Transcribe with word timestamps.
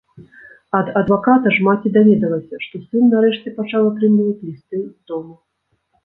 Ад 0.77 0.87
адваката 1.01 1.51
ж 1.57 1.65
маці 1.67 1.91
даведалася, 1.97 2.55
што 2.65 2.75
сын 2.85 3.03
нарэшце 3.15 3.53
пачаў 3.59 3.81
атрымліваць 3.91 4.41
лісты 4.49 4.81
з 4.87 4.91
дому. 5.13 5.35